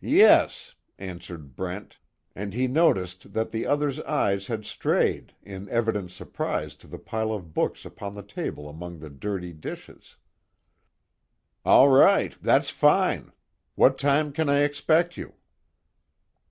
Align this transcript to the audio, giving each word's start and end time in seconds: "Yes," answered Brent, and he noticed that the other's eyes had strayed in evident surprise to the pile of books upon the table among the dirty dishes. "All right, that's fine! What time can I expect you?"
"Yes," 0.00 0.74
answered 0.98 1.54
Brent, 1.56 1.98
and 2.34 2.54
he 2.54 2.66
noticed 2.66 3.34
that 3.34 3.50
the 3.50 3.66
other's 3.66 4.00
eyes 4.00 4.46
had 4.46 4.64
strayed 4.64 5.34
in 5.42 5.68
evident 5.68 6.10
surprise 6.10 6.74
to 6.76 6.86
the 6.86 6.98
pile 6.98 7.34
of 7.34 7.52
books 7.52 7.84
upon 7.84 8.14
the 8.14 8.22
table 8.22 8.66
among 8.66 8.98
the 9.00 9.10
dirty 9.10 9.52
dishes. 9.52 10.16
"All 11.66 11.90
right, 11.90 12.34
that's 12.40 12.70
fine! 12.70 13.30
What 13.74 13.98
time 13.98 14.32
can 14.32 14.48
I 14.48 14.60
expect 14.60 15.18
you?" 15.18 15.34